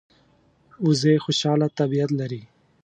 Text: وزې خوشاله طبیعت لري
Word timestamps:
وزې 0.85 1.13
خوشاله 1.23 1.67
طبیعت 1.79 2.11
لري 2.19 2.41